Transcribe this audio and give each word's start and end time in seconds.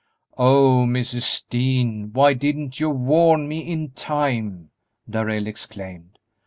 "Oh, 0.39 0.85
Mrs. 0.87 1.43
Dean, 1.47 2.11
why 2.11 2.33
didn't 2.33 2.79
you 2.79 2.89
warn 2.89 3.47
me 3.47 3.59
in 3.59 3.91
time?" 3.91 4.71
Darrell 5.07 5.45
exclaimed. 5.45 6.17